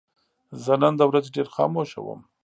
[0.63, 2.21] زه نن د ورځې ډېر خاموشه وم.